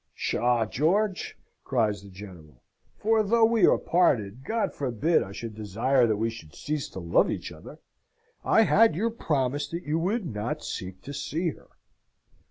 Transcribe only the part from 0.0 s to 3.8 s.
"Psha, George!" cries the General. "For though we are